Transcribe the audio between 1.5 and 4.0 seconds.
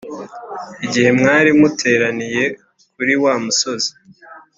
muteraniye kuri wa musozi.